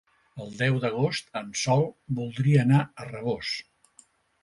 El 0.45 0.47
deu 0.61 0.79
d'agost 0.85 1.29
en 1.43 1.53
Sol 1.65 1.87
voldria 2.23 2.67
anar 2.67 2.83
a 2.89 3.11
Rabós. 3.15 3.57